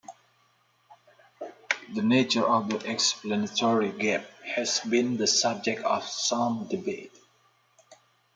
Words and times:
The 1.93 2.01
nature 2.01 2.43
of 2.43 2.69
the 2.69 2.79
explanatory 2.89 3.91
gap 3.91 4.27
has 4.43 4.79
been 4.79 5.17
the 5.17 5.27
subject 5.27 5.81
of 5.83 6.03
some 6.07 6.67
debate. 6.67 7.13